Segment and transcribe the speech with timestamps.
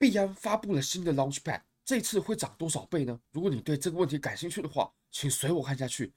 [0.00, 3.20] 币安发布了新的 Launchpad，这次会涨多少倍呢？
[3.32, 6.10] 如果你对这个问题感兴趣的话，请随我看下去。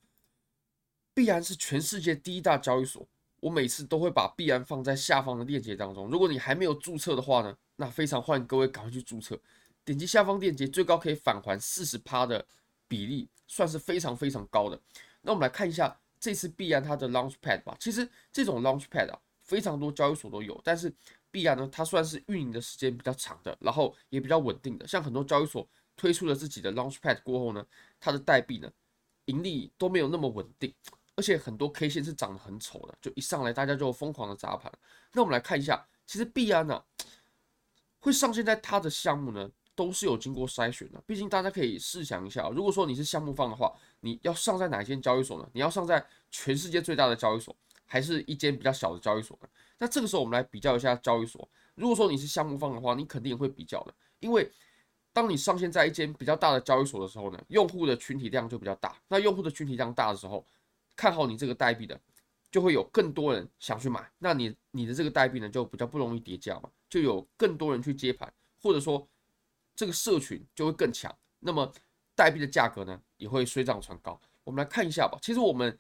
[1.14, 3.06] 币安是全世界第一大交易所，
[3.42, 6.08] 我每次都会把币安放在下方的链接当中。
[6.08, 9.38] 如果你还没有注册的话呢，那非常欢迎各位赶快去注册。
[9.84, 12.46] 点击下方链接，最高可以返还四十趴的
[12.88, 14.80] 比例，算是非常非常高的。
[15.22, 17.76] 那我们来看一下这次币安它的 Launchpad 吧。
[17.82, 20.90] 其实这种 Launchpad 啊，非常多交易所都有，但是
[21.34, 24.88] 币安呢，它算是运营的时间比较长的，然后也比较稳定的。
[24.88, 27.66] 像很多交易所推出了自己的 Launchpad 过后呢，
[28.00, 28.72] 它的代币呢，
[29.26, 30.72] 盈利都没有那么稳定。
[31.16, 34.72] 而且很多 K 线是长得很丑的，就一上来大家就疯狂的砸盘。
[35.12, 36.84] 那我们来看一下，其实币安呢、
[38.00, 41.00] 会上线在它的项目呢，都是有经过筛选的。
[41.06, 45.48] 毕竟大家可以试想一下，如果说你是项目方的话，你要上在哪一间交易所呢？
[45.54, 47.56] 你要上在全世界最大的交易所，
[47.86, 49.48] 还是一间比较小的交易所呢？
[49.84, 51.46] 那这个时候我们来比较一下交易所。
[51.76, 54.50] 如果说你是项目方的话，你肯定会比较的，因为
[55.12, 58.96] 当你上线在一间比较大的交易所的时候呢，用户的群体量就比较大。
[59.10, 60.46] 那用户的群体量大的时候，
[60.96, 62.00] 看好你这个代币的，
[62.50, 69.06] 就会有更多人想去买，那你你的这个代币呢，就比较不容易跌价嘛，就有更多人去接盘，或者说
[69.76, 71.70] 这个社群就会更强，那么
[72.16, 74.18] 代币的价格呢也会水涨船高。
[74.46, 75.20] 我们来看一下吧。
[75.22, 75.78] 其实我们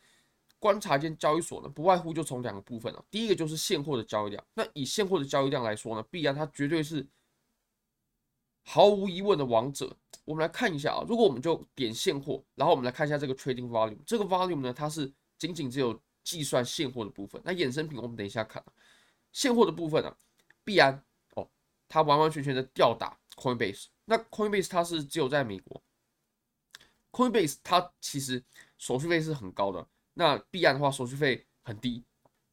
[0.63, 4.41] 观察间交易所呢，不外乎就从两个部分啊，第一个就是现货的交易量。
[4.53, 7.05] 那以现货的交易量来说呢，币安它绝对是
[8.63, 9.93] 毫无疑问的王者。
[10.23, 17.41] 我们来看一下啊，如果我们就点现货，然后我们来看一下这个 trading volume，这个 volume 呢，它是仅仅只有计算现货的部分。
[17.43, 18.63] 那衍生品我们等一下看，
[19.33, 20.15] 现货的部分啊，
[20.63, 21.03] 币安
[21.35, 21.45] 哦，
[21.89, 23.87] 它完完全全的吊打 Coinbase。
[24.05, 25.83] 那 Coinbase 它是只有在美国
[27.11, 28.41] ，Coinbase 它其实
[28.77, 32.03] 手续费是很高的，那币安的话手续费很低。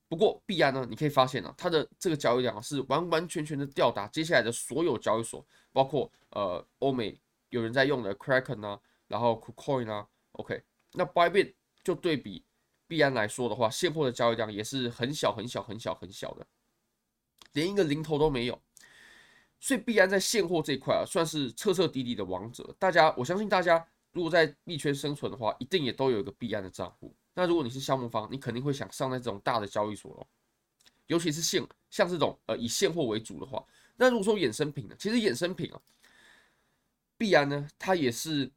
[0.08, 7.20] 不过币安呢，你可以发现啊，它的这个交易量是完完全全的吊打接下来的所有交易所，包括呃欧美。
[7.52, 11.52] 有人在用的 Kraken 啊，然后 KuCoin 啊，OK，那 Bybit
[11.83, 12.44] 就对比
[12.86, 16.46] 币安来说的话，现货的交易量也是很小很小很小很小的，
[17.55, 18.63] 连一个零头都没有。
[19.58, 22.73] 所以币安在现货这一块啊，算是彻彻底底的王者。
[22.79, 27.13] 大家，我相信大家如果在币圈生存的话，一定也都有一个币安的账户。
[27.40, 30.28] 那如果你是项目方，你肯定会想上在这种大的交易所咯，
[31.06, 33.64] 尤其是现像这种呃以现货为主的话，
[33.96, 35.80] 那如果说衍生品呢，其实衍生品啊。
[37.17, 38.51] 币安呢，它也是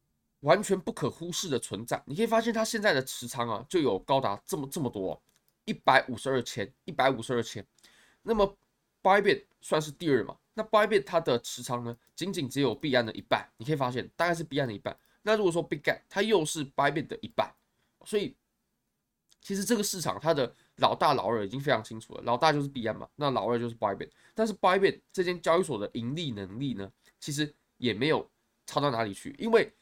[0.40, 2.02] 完全不可忽视的存在。
[2.06, 5.22] 你可以发现，它现在的持仓啊，就有高达这么这么多，
[5.66, 7.62] 一百五十二千，一百五十二千。
[8.22, 8.56] 那么
[9.02, 10.34] ，Bybit 算是第二嘛？
[10.54, 13.46] 那 Bybit 它的持仓呢，仅仅只有币安的一半。
[13.58, 14.96] 你可以发现，大概是币安的一半。
[15.20, 17.54] 那如果说 bigget 它又是 Bybit 的一半，
[18.10, 18.36] 所以
[19.40, 22.22] 其实这个市场它的老大老二已经非常清楚了。
[22.24, 24.10] 老大就是币安嘛，那老二就是 Bybit。
[24.34, 27.54] 但是 Bybit 这间交易所的盈利能力呢，其实。
[27.80, 28.30] 也没有
[28.66, 29.72] 差到哪里去，因为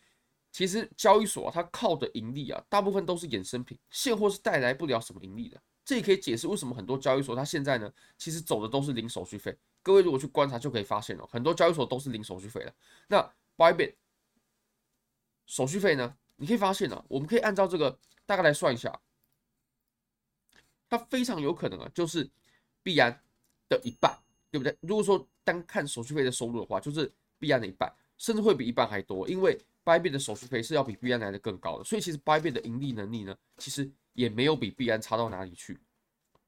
[0.53, 5.61] 其实交易所，它靠的盈利啊，大部分都是衍生品，现货是带来不了什么盈利的。
[5.85, 9.53] 这也可以解释为什么很多交易所它现在呢，其实走的都是零手续费。
[9.83, 12.73] 各位如果去观察就可以发现了，很多交易所都是零手续费的。
[13.09, 13.95] 那 Bybit
[15.49, 18.99] 手续费呢，你可以发现呢，我们可以按照这个大概来算一下，
[20.89, 22.27] 它非常有可能啊，就是
[22.83, 23.23] 币安
[23.69, 24.19] 的一半，
[24.51, 24.75] 对不对？
[24.81, 27.13] 如果说单看手续费的收入的话，就是。
[27.41, 35.79] 币安的一半，甚至会比一半还多，因为 Bybit 的手续费是要比币安来的更高的，所以其实 Bybit 的盈利能力呢，其实也没有比币安差到哪里去。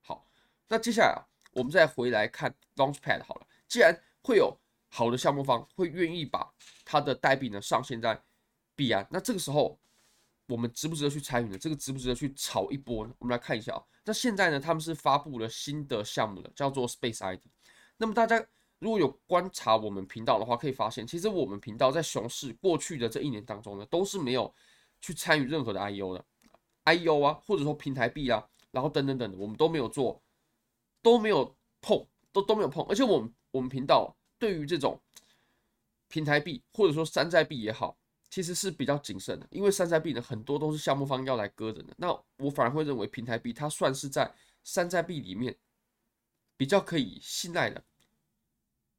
[0.03, 0.27] 好，
[0.67, 1.23] 那接下来啊，
[1.53, 4.53] 我们再回来看 Launchpad 好了，既然会有
[4.89, 6.53] 好的项目方会愿意把
[6.85, 8.21] 他的代币呢上线在
[8.81, 9.79] 币安，那这个时候
[10.47, 11.59] 我们值不值得去参与呢？
[11.59, 13.13] 这个值不值得去炒一波呢？
[13.19, 17.43] 我们来看一下啊，那现在呢，他们是发布了新的项目了，叫做 Space ID，
[17.99, 18.47] 那么大家。
[18.83, 24.51] 如果有观察我们频道的话，可以发现，其实我们频道在熊市过去的这一年当中呢，都是没有
[25.03, 26.25] 去参与任何的 I O 的
[26.85, 30.23] I O 啊，或者说平台币啊，然后等等等的，我们都没有做，
[31.03, 32.83] 都没有碰，都都没有碰。
[32.89, 34.99] 而且我们我们频道对于这种
[36.09, 37.99] 平台币或者说山寨币也好，
[38.31, 41.93] 其实是比较谨慎的，因为山寨币呢很多都是项目方要来割人的。
[41.99, 44.33] 那我反而会认为平台币它算是在
[44.65, 45.55] 山寨币里面
[46.57, 47.85] 比较可以信赖的。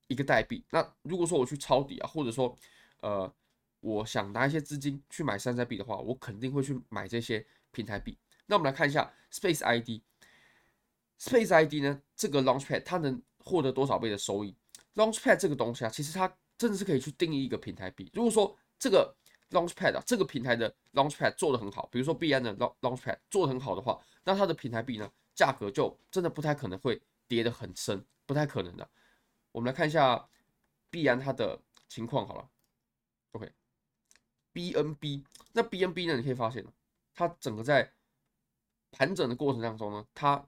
[0.07, 2.53] 一个代币，那如果说我去抄底啊，或者说，
[2.99, 3.33] 呃，
[3.79, 8.17] 我想拿一些资金去买山寨币的话，我肯定会去买这些平台币。
[8.45, 14.53] 那我们来看一下 Space ID，Space ID 呢，这个 Launchpad 它能获得多少倍的收益
[14.95, 18.11] ？Launchpad 这个东西啊，其实它真的是可以去定义一个平台币。
[18.13, 19.15] 如果说这个
[19.51, 28.89] Launchpad 啊，这个平台的 Launchpad 做得很好，比如说币安的 Launchpad 做得很好的话，那它的平台币呢，价格就真的不太可能会跌得很深，不太可能的。
[29.51, 30.27] 我们来看一下
[30.89, 32.49] 币安它的情况好了
[33.33, 36.65] ，OK，BNB，那 BNB 呢，你可以发现
[37.13, 37.91] 它整个在
[38.91, 40.47] 盘整的过程当中呢，它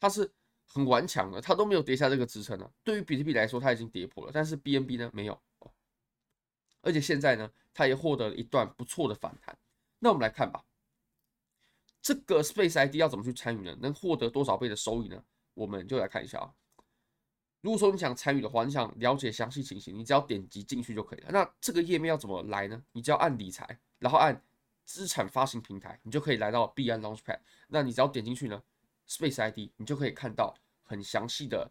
[0.00, 0.32] 它是
[0.66, 2.68] 很顽强的，它都没有跌下这个支撑呢。
[2.82, 5.40] 对于比特币来说，它已经跌破了，但是 BNB 呢没有，
[6.82, 9.56] 而且现在呢，它也获得了一段不错的反弹。
[9.98, 10.62] 那我们来看吧，
[12.02, 13.76] 这个 Space ID 要怎么去参与呢？
[13.80, 15.24] 能获得多少倍的收益呢？
[15.54, 16.52] 我们就来看一下啊。
[17.60, 21.30] 如果说你想参与的话，你想了解详细情形，你只要点击进去就可以了。
[21.30, 22.82] 那这个页面要怎么来呢？
[22.90, 24.42] 你只要按理财，然后按
[24.84, 27.38] 资产发行平台，你就可以来到币安 Launchpad。
[27.68, 28.60] 那你只要点进去呢
[29.08, 30.52] ，Space ID，你就可以看到
[30.82, 31.70] 很详细的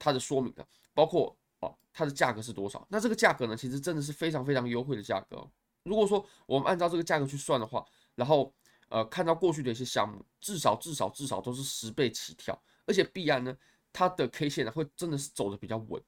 [0.00, 2.86] 它的说明的，包括哦它的价格是多少。
[2.90, 5.48] 那这个价格呢，其实真的是非常非常优惠的价格。
[5.84, 8.54] 如果说我们按照这个价格去算的话，然后
[8.88, 13.56] 呃看到过去的一些项目，至少至少至少都是十倍起跳，而且必然呢。
[13.92, 16.00] 它的 K 线呢，会真的是走的比较稳。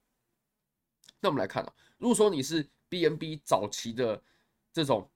[1.18, 4.22] 那我们来看啊，如果说你是 BNB 早期的
[4.72, 5.10] 这种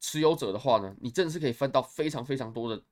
[0.00, 2.84] 持有者的话呢，你真的是可以分到非常非常多的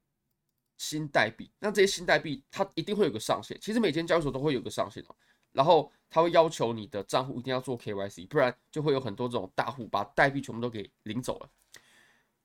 [0.79, 1.51] 新代币。
[1.59, 5.17] 那这些新代币它一定会有个上限，其实每间交易所都会有个上限哦。
[5.53, 11.49] 然后他会要求你的账户一定要做 KYC，不然就会有很多这种大户把代币全部都给领走了。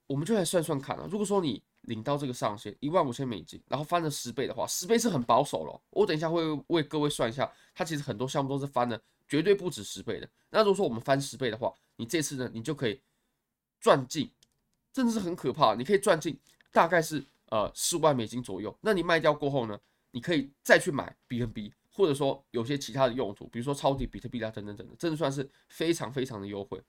[0.05, 5.81] 我们就来算算看啊，如果说你领到这个上限一万五千美金，然后翻了十倍的话，十倍是很保守了。
[5.89, 10.29] 我等一下会为各位算一下，它其实很多项目都是翻了绝对不止十倍的。
[10.49, 13.01] 那如果说我们翻十倍的话，你这次呢，你就可以
[13.81, 14.31] 赚进，
[14.93, 15.75] 真的是很可怕。
[15.75, 16.39] 你可以赚进
[16.71, 18.73] 大概是呃十万美金左右。
[18.79, 19.77] 那你卖掉过后呢，
[20.11, 26.79] 你可以再去买 BNB，或者说有些其他的用途，比如说抄底比特币啊等等等等，真的算是非常非常的优惠。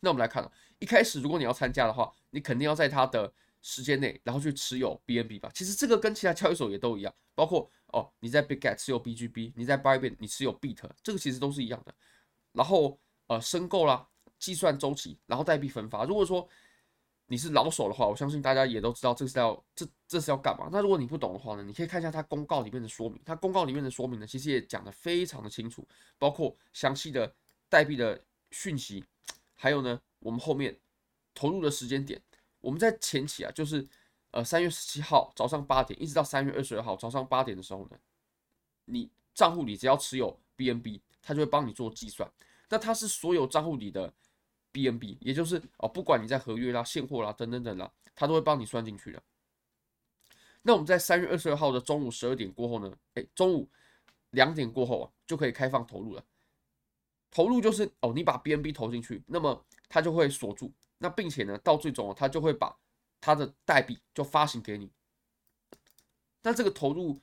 [0.00, 3.32] 那我们来看啊，一开始如果你要参加的话，你肯定要在它的
[3.62, 5.50] 时间内，然后去持有 BNB 吧。
[5.54, 11.94] 其实这个跟其他交易所也都一样，包括哦，你在 Bitget 持有 BGB，你在 Bybit 你持有 Bit，这个其实都是一样的。
[12.52, 14.06] 然后呃，申购啦，
[14.38, 16.04] 计算周期，然后代币分发。
[16.04, 16.46] 如果说
[17.28, 20.68] 你是老手的话，我相信大家也都知道这是要这这是要干嘛。
[20.70, 23.20] 那如果你不懂的话呢，你可以看一下它公告里面的说明。
[23.24, 25.86] 它公告里面的说明呢，其实也讲得非常的清楚，
[26.18, 27.34] 包括详细的
[27.68, 28.20] 代币的
[28.52, 29.04] 讯息，
[29.54, 30.78] 还有呢，我们后面
[31.34, 32.20] 投入的时间点。
[32.60, 33.86] 我们在前期啊，就是
[34.30, 37.98] 呃三月十七号早上八点，一直到三月二十二号早上八点的时候呢，
[38.84, 42.30] 你账户里只要持有 BNB，它就会帮你做计算。
[42.68, 44.12] 那它是所有账户里的
[44.76, 49.22] BNB，也就是哦，不管你在合约啦、现货啦等等等啦，它都会帮你算进去的。
[50.60, 53.66] 那我们在三月二十二号的中午十二点过后呢，哎，中午
[54.30, 56.22] 两点过后啊，就可以开放投入了。
[57.30, 60.70] 投入就是哦，你把 BNB 投进去，那么它就会锁住。
[60.98, 62.76] 那并且呢，到最终它就会把
[63.20, 64.90] 它的代币就发行给你。
[66.42, 67.18] 那这个投入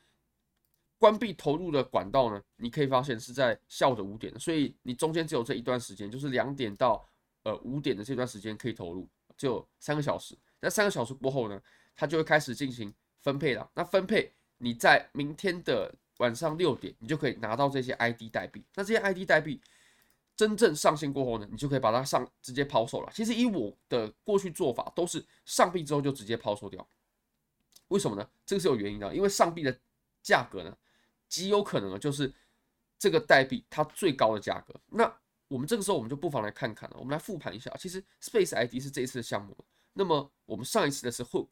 [0.98, 7.06] 关闭投入的管道呢，你可以发现是在下午的五点，所以你中间只有这一段时间，就是两点到
[7.44, 9.07] 呃五点的这段时间可以投入，
[9.38, 10.38] 只有三个小时。
[10.60, 11.62] 那三个小时过后呢，
[11.95, 13.69] 它就会开始进行分配了。
[13.75, 18.63] 那分配你在明天的晚上六点，你就可以拿到这些 ID 代币。
[18.75, 19.62] 那这些 ID 代币。
[20.36, 23.12] 真正上线过后呢，你就可以把它上直接抛售了。
[23.13, 26.86] 其实以我的过去做法，都是上币之后就直接抛售掉。
[27.89, 28.28] 为什么呢？
[28.44, 29.80] 这个是有原因的，因为上币的
[30.24, 30.75] 价格呢，
[31.30, 32.34] 极有可能就是
[32.98, 34.74] 这个代币它最高的价格。
[34.88, 35.06] 那
[35.54, 37.72] 我们这个时候我们就不妨来看看了，我们来复盘一下。
[37.77, 39.56] 其实 Space ID 是这一次的项目，
[39.94, 41.50] 那么我们上一次的是 Hook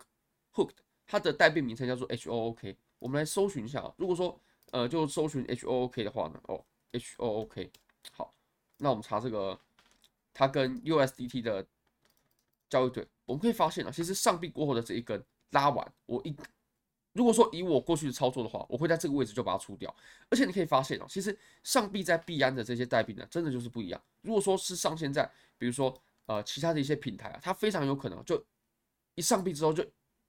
[0.56, 2.76] Hooked，它的代币名称叫做 HOOK。
[2.98, 7.70] 我们来搜寻一下，如果说呃就搜寻 HOOK 的话呢，哦 HOOK
[8.12, 8.34] 好。
[8.78, 9.60] 那我们查这个，
[10.34, 11.68] 它跟 USDT 的
[12.70, 16.36] 交易对，我们可以发现啊，其实上币过后的这一根拉完，我一
[17.14, 19.94] 如果说以我过去的操作的话，我会在这个位置就把它出掉。
[20.30, 24.02] 而且你可以发现哦，其实上币在币安的这些代币呢，真的就是不一样。
[24.22, 28.44] 如果说是上线在，比如说呃其他的一些平台啊，它非常有可能就
[29.16, 29.86] 一上币之后就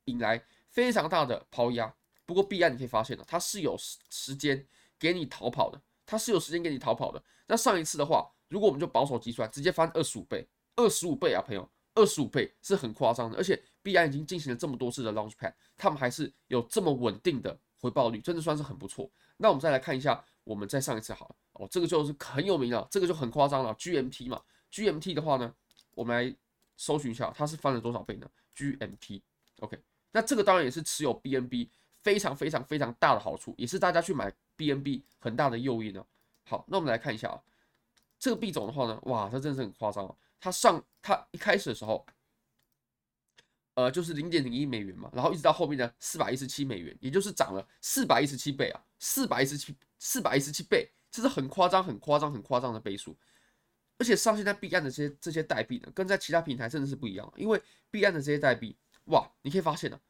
[0.07, 1.95] 引来非常大的抛压。
[2.27, 3.77] 不过币安你可以发现呢，它是有
[4.11, 4.67] 时间
[4.99, 7.23] 给你逃跑的，它是有时间给你逃跑的。
[7.47, 8.31] 那上一次的话。
[8.53, 10.47] 如果我们就保守计算，直接翻二十五倍，
[10.77, 13.37] 二十五倍啊，朋友，二十五倍是很夸张的。
[13.37, 19.11] 而且币安已经进行了这么多次的 Launchpad，他们还是有这么稳定的回报率，真的算是很不错。
[19.37, 23.75] 那我们再来看一下，我们再上一次好了哦，这个就是很有名了，这个就很夸张了。
[23.75, 25.53] GMT 嘛，GMT 的话呢，
[25.93, 26.37] 我们来
[26.77, 29.79] 搜寻一下，它是翻了多少倍呢？GMT，OK，
[30.13, 31.69] 那这个当然也是持有 BNB
[32.03, 36.05] 非常非常非常大的好处，也是大家去买 BNB 很大的诱因呢。
[36.45, 37.43] 好，那我们来看一下啊。
[38.19, 40.17] 这个币种的话呢，哇，它真的是很夸张哦。
[40.43, 42.05] 它上它一开始的时候，
[43.75, 53.17] 呃，就是零点零一美元嘛，然后一直到后面呢，四百一十七美元，也就是涨了四百一十七倍啊，四百一十七四百一十七倍，这是很夸张、很夸张、很夸张的倍数。
[53.99, 57.33] 而且上线在币安的这些这些代币呢，跟在其他平台真的是不一样。
[57.37, 60.03] 因为币安的这些代币，哇，你可以发现呢、啊，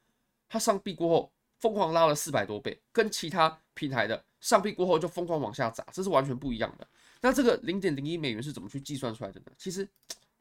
[0.48, 6.88] 它上币过后疯狂拉了四百多倍，跟其他平台的上币过后就疯狂往下砸，这是完全不一样的。
[7.20, 9.52] 那这个零点零一美元是怎么去计算出来的呢？
[9.56, 9.86] 其实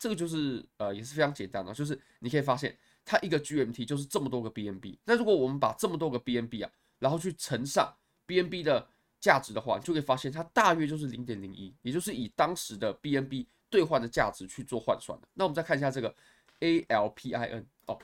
[0.02, 4.98] 这个就是呃也是非常简单的，就是你可以发现它一个 GMT 就是这么多个 BNB。
[5.06, 8.90] 那如果我们把这么多个 BNB 啊，然后去乘上 BNB 的
[9.20, 15.28] 价值的话，你就可以发现它大约就是零点零一，也就是以当时的 BNB 兑换的价值去做换算的。
[15.36, 16.16] 那我们再看一下这个
[16.62, 18.00] ALPIN 哦，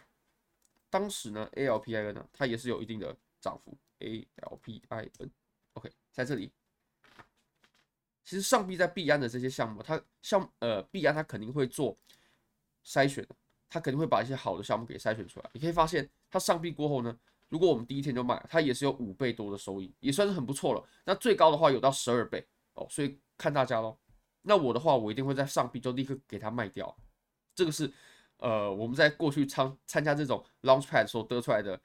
[0.91, 4.81] 当时呢 ALPIN 呢它也是有一定的涨幅，ALPIN
[5.73, 6.51] OK 在这里。
[8.27, 11.97] 其实上币在币安的这些项目，它像呃币安它肯定会做
[12.85, 13.25] 筛选，
[13.69, 15.49] 它肯定会把一些好的项目给筛选出来。
[15.53, 17.17] 你可以发现，它上币过后呢，
[17.47, 20.85] 如果我们第一天就卖，它也是有五倍多的收益，也算是很不错了。
[21.05, 23.97] 那最高的话有到十二倍哦，所以看大家咯。
[24.41, 26.93] 那我的话，我一定会在上币就立刻给它卖掉。
[27.55, 27.89] 这个是
[28.39, 31.79] 呃我们在过去参参加这种 Launchpad 所得出来的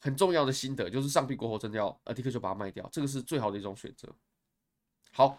[0.00, 4.12] 很重要的心得，就是上币过后真的要呃立刻就把它卖掉，这个是最好的一种选择。
[5.12, 5.38] 好。